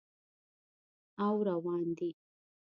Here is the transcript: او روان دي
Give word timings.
او 1.27 1.33
روان 1.47 1.85
دي 1.97 2.09